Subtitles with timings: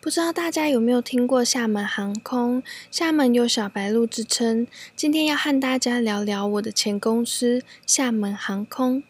[0.00, 2.62] 不知道大家有没有听过厦门航空？
[2.90, 4.66] 厦门有小白鹭之称。
[4.94, 9.02] 今天要和大家聊聊我的前公司厦门航空。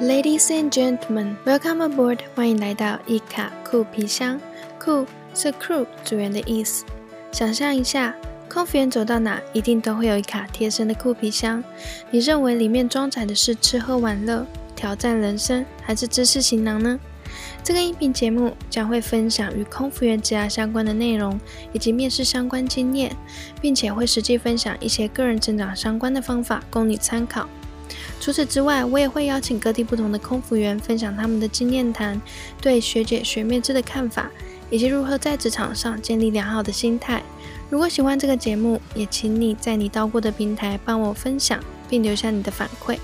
[0.00, 2.18] Ladies and gentlemen, welcome aboard！
[2.34, 4.40] 欢迎来到一卡酷皮箱。
[4.80, 6.84] 酷是 crew 组员的意思。
[7.30, 8.14] 想象一下，
[8.48, 11.62] 空服员走到哪，一定都会有一卡贴身的酷皮箱。
[12.10, 16.98] 你认为里面装载的是吃喝玩乐、挑战人生，还是知识行囊呢？
[17.64, 21.38] 这个音频节目将会分享与空服员职涯相关的内容，
[21.72, 23.16] 以及面试相关经验，
[23.60, 27.48] 并且会实际分享一些个人成长相关的方法供你参考。
[28.18, 32.20] 除此之外，我也会邀请各地不同的空服员分享他们的经验谈，
[32.60, 34.28] 对学姐学妹制的看法，
[34.68, 37.22] 以及如何在职场上建立良好的心态。
[37.70, 42.98] 如果喜欢这个节目，也请你在你到过的平台帮我分享，并留下你的反馈。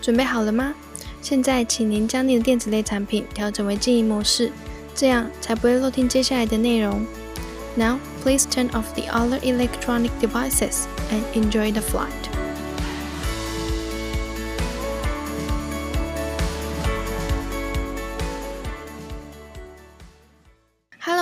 [0.00, 0.74] 准备好了吗？
[1.22, 4.50] 现在，请您将您的电子类产品调整为静音模式，
[4.94, 7.04] 这样才不会漏听接下来的内容。
[7.76, 12.29] Now, please turn off the other electronic devices and enjoy the flight.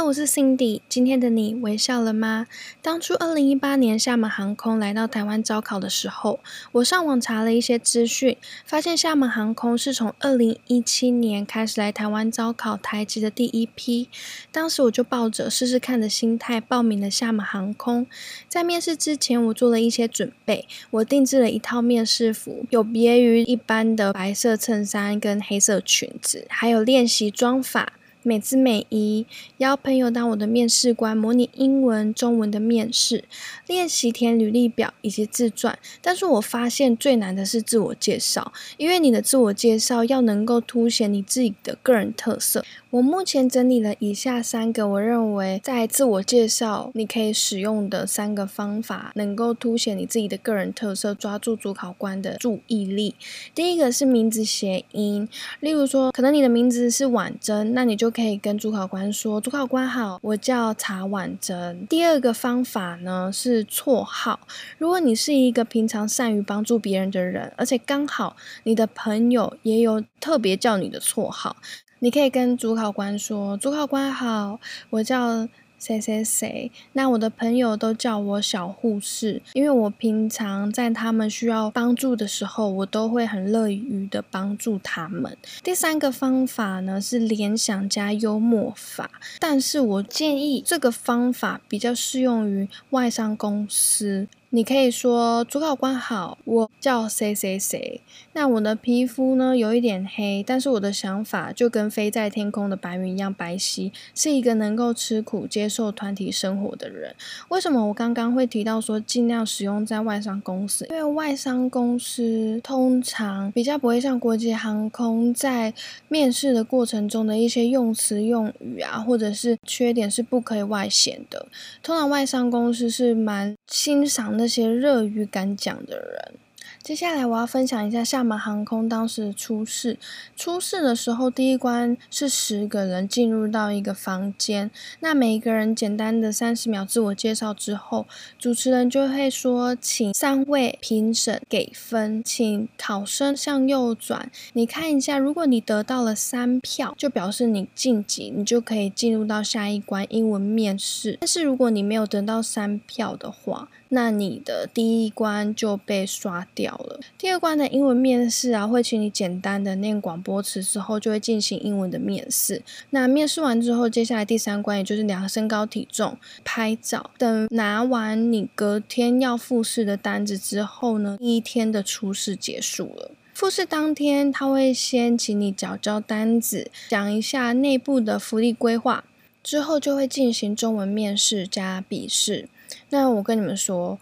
[0.09, 0.81] 我是 Cindy。
[0.89, 2.47] 今天的你微笑了吗？
[2.81, 6.41] 当初二零一八年厦门航空来到台湾招考的时候，
[6.73, 14.09] 我上网查了一些资讯，发现厦门航空是从二零一七年开始来台湾招考台籍的第一批。
[14.51, 18.07] 当时我就抱着试试看的心态报名了厦门航空。
[18.49, 27.93] 在面试之前，我做了一些准备，我定制了一套面试服，有别于一般的白色衬衫跟黑色裙子，还有练习妆法。
[28.23, 29.27] 美姿美仪，
[29.59, 33.25] 邀朋友当我的面试官，模拟英文、中文的面试，
[33.67, 35.79] 练习填履历表以及自传。
[36.03, 42.65] 但是我发现最难的是自我介绍，因为你的自我介绍要能够凸显你自己的个人特色。
[42.91, 53.15] 我目前整理了以下三个，我认为在自我介绍你可以使用的三个方法，能够凸显你自己的个人特色，抓住主考官的注意力。
[53.55, 55.29] 第一个是名字谐音，
[55.61, 64.41] 例如说，可能你的名字是婉珍，那你就就可以跟主考官说：“主考官好，我叫查婉珍。”第二个方法呢是绰号，
[64.79, 71.57] 如果你是一个平常善于帮助别人的人，而且刚好你的朋友也有特别叫你的绰号。
[71.99, 74.59] 你可以跟主考官说：“主考官好，
[74.89, 75.47] 我叫
[75.79, 76.71] 谁谁谁。
[76.93, 94.27] 那我的朋友都叫我小护士，因为我平常在他们需要帮助的时候，我都会很乐于的帮助他们。”第三个方法呢是联想加幽默法，但是我建议这个方法比较适用于外商公司。
[94.51, 98.01] 你可以说：“主考官好，我叫谁谁谁。
[98.33, 107.15] 那我的皮肤呢有一点黑，但是我的想法就跟飞在天空的白云一样白皙，是一个能够吃苦、接受团体生活的人。
[107.51, 110.87] 为什么我刚刚会提到说尽量使用在外商公司？
[110.89, 115.75] 因为外商公司通常比较不会像国际航空，在
[116.09, 121.47] 面试的过程中的一些用词用语啊，或者是缺点是不可以外显的。
[121.83, 124.38] 通常外商公司是蛮欣赏。
[124.39, 126.35] 那些热于敢讲的人。
[126.81, 129.99] 接下来我要分享一下厦门航空当时出事。
[130.37, 138.07] 出事的时候，第一关是十个人进入到一个房间，那每一个人简单的三十秒自我介绍之后，
[138.39, 151.19] 主持人就会说，请三位评审给分，请考生向右转，你看一下，如果你得到了三票，就表示你晋级，你就可以进入到下一关英文面试。
[151.21, 157.01] 但是如果你没有得到三票的话，那你的第一关就被刷掉了。
[157.17, 162.63] 第二关的英文面试啊，会请你简单的念广播词之后，就会进行英文的面试。
[162.91, 167.11] 那面试完之后，接下来第三关，也就是量身高体重、拍照。
[167.17, 173.13] 等拿完你隔天要复试的单子之后呢，第一天的初试结束了。
[173.33, 179.05] 复试当天，他会先请你缴交单子，讲一下内部的福利规划，
[179.43, 182.49] 之后就会进行中文面试加笔试。
[182.91, 183.99] 那我跟你们说，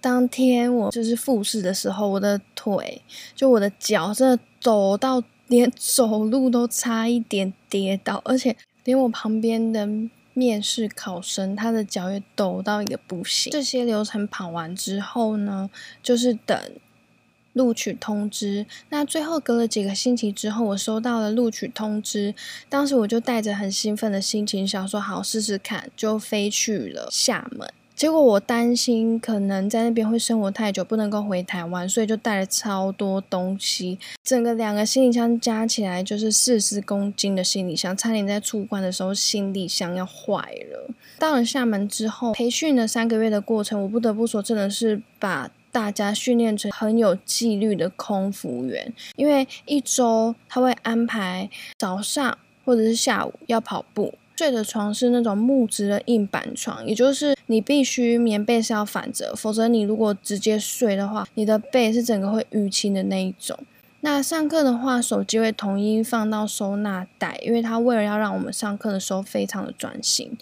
[0.00, 3.02] 当天我就是复试的时候，我的腿
[3.34, 9.88] 就我的脚真的抖到连走路都差一点跌倒，而且连我旁边的
[10.32, 13.50] 面试考生他的脚也抖到一个不行。
[13.52, 15.68] 这些流程跑完之后呢，
[16.02, 16.56] 就是等
[17.52, 18.64] 录取通知。
[18.90, 22.32] 那最后隔了几个星期之后，我收到了录取通知，
[22.68, 27.68] 当时我就带着很兴奋的心情，想说好试试看，就飞去了厦门。
[28.00, 40.38] 结果我担心可能在那边会生活太久，不能够回台湾，所以就带了超多东西，整个两个行李箱加起来就是四十公斤的行李箱，差点在出关的时候行李箱要坏
[40.70, 40.88] 了。
[41.18, 54.14] 到了厦门之后，培训了三个月的过程，我不得不说，真的是把大家训练成很有纪律的空服员，因为一周他会安排早上或者是下午要跑步。
[54.40, 63.54] 睡的床是那种木质的硬板床，也就是你必须棉被是要反着，否则你如果直接睡的话，你的背是整个会淤青的那一种。
[64.00, 70.34] 那上课的话，手机会统一放到收纳袋，因为它为了要让我们上课的时候非常的专心。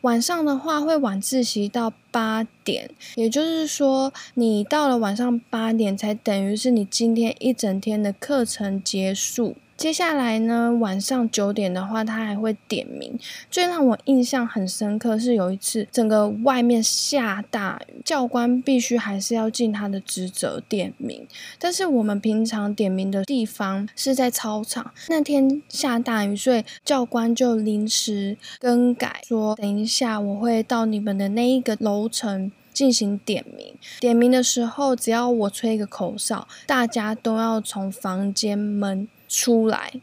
[0.00, 9.56] 晚上的话会晚自习到八点，也就是说你到了晚上八点才等于是你今天一整天的课程结束。
[9.82, 13.18] 接下来呢，晚上九点的话，他还会点名。
[13.50, 21.26] 最让我印象很深刻是有一次，整个外面下大雨，教官必须还是要尽他的职责点名。
[21.58, 33.74] 但是我们平常点名的地方是在操场，那天下大雨，所以教官就临时更改，说等一下我会到你们的那一个楼层进行点名。
[33.98, 39.08] 点名的时候，只要我吹一个口哨，大家都要从房间门。
[39.32, 39.94] 出来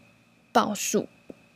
[0.51, 1.07] 报数，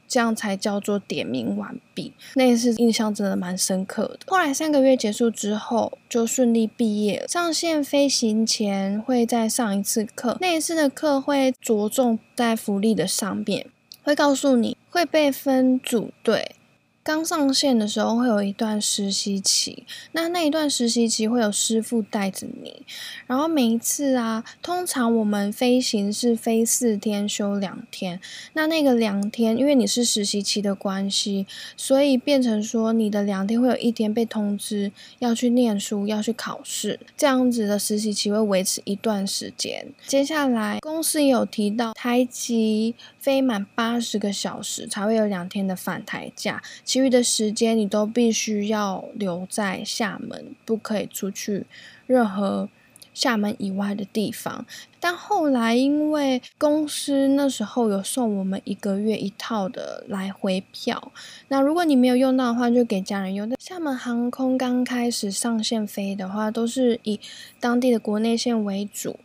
[0.07, 2.13] 这样才叫做点名完毕。
[2.35, 4.19] 那一次印象真的蛮深刻的。
[4.27, 7.27] 后来三个月结束之后，就顺利毕业了。
[7.27, 13.65] 上线飞行前会再上一次课，那一次的课会着重在福利的上面，
[14.03, 16.55] 会告诉你会被分组队。
[17.03, 22.85] 刚上线的时候会有一段实习期，那那一段实习期会有师傅带着你，
[23.27, 28.21] 然后每一次啊，通常我们飞行是飞四天休两天，
[28.53, 31.45] 那那个两天因为你是实习期的关系，
[31.75, 39.87] 所以变成说你的两天会有一天被通知要去念书要去考试，这样子的实习期会维持一段时间。
[40.07, 46.61] 接下来公司也有提到，台机飞满八十个小时才会有两天的返台假。
[46.83, 51.65] 其余的时间你都必须要留在厦门，不可以出去
[52.05, 52.67] 任何
[53.13, 54.65] 厦门以外的地方。
[54.99, 61.13] 但后来因为公司那时候有送我们一个月一套的来回票，
[61.47, 63.49] 那如果你没有用到的话，就给家人用。
[63.57, 67.17] 厦门航空刚开始上线飞的话，都是以
[67.61, 69.17] 当地的国内线为主。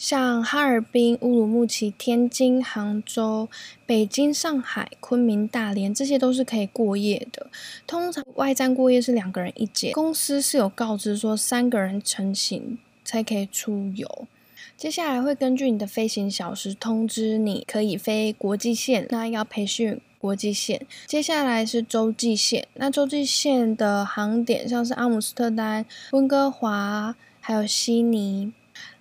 [0.00, 3.50] 像哈尔滨、乌鲁木齐、天津、杭州、
[3.84, 7.48] 北京、上海、昆明、大连，这些都是可以过夜的。
[7.86, 14.26] 通常外站过夜是两个人一间，公司是有告知说三个人成行才可以出游。
[14.74, 20.86] 接下来会根据你的飞行小时通知你可以飞国际线，那要培训国际线。
[21.06, 28.54] 接下来是洲际线，那洲际线的航点像是阿姆斯特丹、温哥华，还有悉尼。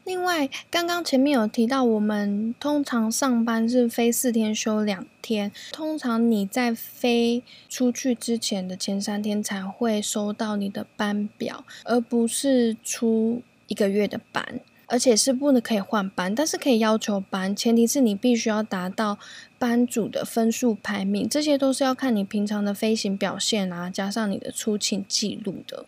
[0.09, 19.19] 另外，刚刚前面有提到，我们通常上班是飞四天休两天，通常你在飞出去之前的前三天才会收到你的班表，而不是出一个月的班，而且是不能可以换班，但是可以要求班，前提是你必须要达到
[19.59, 25.85] 班组的分数排名，这些都是要看你平常的飞行表现啊，加上你的出勤记录的。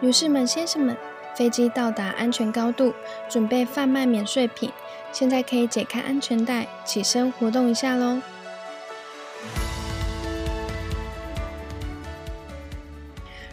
[0.00, 0.96] 女士们、先生们，
[1.34, 2.94] 飞机到达安全高度，
[3.28, 4.70] 准备贩卖免税品。
[5.10, 8.20] 现在可以解开安全带，起身活动一下喽！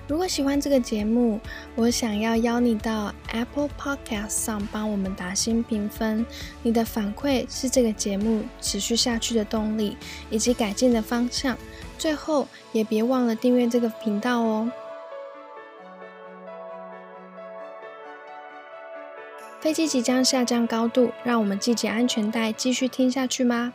[0.08, 1.40] 如果喜欢这个节目，
[1.74, 6.24] 我想要邀你到 Apple Podcast 上帮我们打新评分。
[6.62, 9.98] 你的反馈是这个节目持续下去的动力，
[10.30, 11.58] 以及改进的方向。
[11.98, 14.72] 最后，也别忘了订阅这个频道哦！
[19.66, 23.74] 飞机即将下降高度，让我们系紧安全带，继续听下去吗？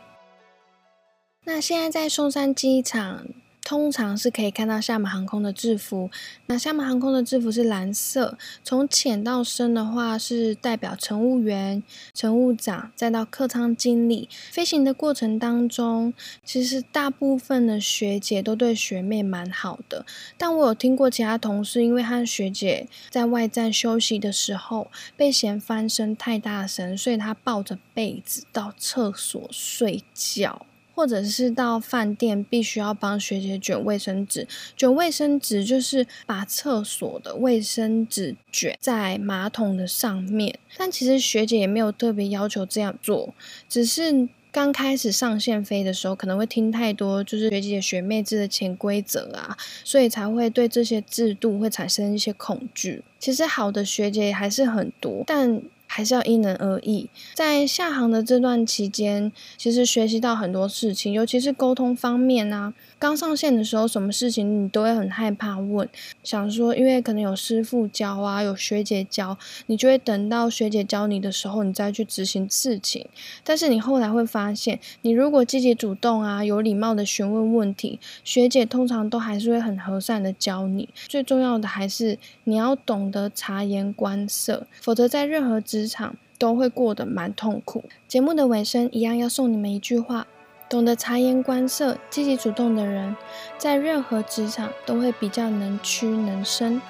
[1.43, 3.25] 那现在在松山机场。
[3.63, 6.09] 通常是可以看到厦门航空的制服，
[6.47, 8.37] 那厦门航空的制服是蓝色。
[8.63, 11.81] 从浅到深的话，是代表乘务员、
[12.13, 14.27] 乘务长，再到客舱经理。
[14.51, 16.13] 飞行的过程当中，
[16.43, 20.05] 其实大部分的学姐都对学妹蛮好的。
[20.37, 30.65] 但我有听过其他同事，因为和学姐在外站休息的时候，被嫌翻身太大声，所以他抱着被子到厕所睡觉。
[31.01, 40.59] 或者是到饭店必须要帮学姐卷卫生纸，卷卫生纸就是把厕所的卫生纸卷在马桶的上面。
[40.77, 43.33] 但其实学姐也没有特别要求这样做，
[43.67, 53.03] 只是刚开始上线飞的时候，可能会听太多就是学姐学妹制的潜规则啊，所以才会对这些制度会产生一些恐惧。
[53.17, 55.63] 其实好的学姐还是很多，但。
[55.93, 57.09] 还是要因人而异。
[57.33, 62.73] 在下航的这段期间，其实学习到很多事情，尤其是沟通方面啊。
[63.01, 65.89] 刚上线的时候，什么事情你都会很害怕问，
[66.21, 73.07] 想说，因为可能有师傅教啊，有学姐教，你就会等到学姐教你的时候，你再去执行事情。
[73.43, 80.87] 但是你后来会发现，你如果积极主动啊，有礼貌的询问问题，学姐通常都还是会很和善的教你。
[81.07, 87.83] 最重要的还是你要懂得察言观色，否则在任何职场都会过得蛮痛苦。
[88.07, 90.27] 节目的尾声一样要送你们一句话。
[90.71, 93.13] 懂得察言观色、积极主动的人，
[93.57, 96.81] 在任何职场都会比较能屈能伸。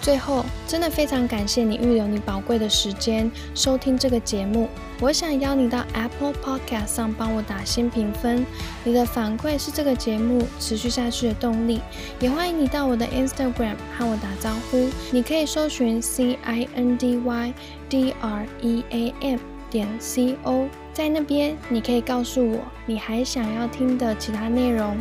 [0.00, 4.70] 最后，真的非常感谢你预留你宝贵的时间收听这个节目。
[4.98, 8.46] 我想邀你到 Apple Podcast 上帮我打新评分，
[8.82, 11.82] 你的反馈是这个节目持续下去的动力。
[12.18, 17.54] 也欢迎你到我的 Instagram 和我打招呼，你可以搜寻 C I N D Y
[17.90, 19.38] D R E A M
[19.74, 20.68] 点 C O。
[20.92, 24.96] 在那边，你可以告诉我你还想要听的其他内容。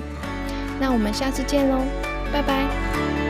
[0.79, 1.77] 那我们下次见喽，
[2.33, 3.22] 拜拜。